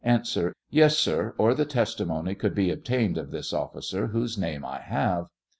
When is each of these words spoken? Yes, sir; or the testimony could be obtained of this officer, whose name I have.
Yes, 0.71 0.97
sir; 0.97 1.35
or 1.37 1.53
the 1.53 1.63
testimony 1.63 2.33
could 2.33 2.55
be 2.55 2.71
obtained 2.71 3.19
of 3.19 3.29
this 3.29 3.53
officer, 3.53 4.07
whose 4.07 4.35
name 4.35 4.65
I 4.65 4.79
have. 4.81 5.27